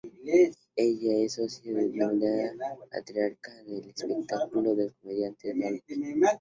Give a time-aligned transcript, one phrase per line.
[0.75, 5.93] Ella es socia de la denominada patriarca del espectáculo, del comediante Dolphy.